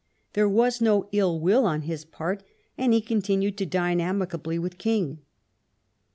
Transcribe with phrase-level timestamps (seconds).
[0.33, 2.41] There was no ill will on his part,
[2.75, 5.19] and he continued to dine amicably with King.